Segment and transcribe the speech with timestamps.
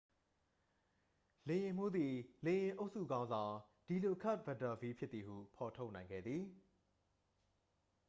[1.47, 2.13] လေယာဉ်မှူးသည်
[2.45, 3.53] လေယာဉ်အုပ်စုခေါင်းဆောင်
[3.87, 6.43] ဒီလိုကာ့တ်ပက်တာဗီး ဖြစ်သည်ဟု ဖော်ထုတ်နိုင်ခဲ့သည်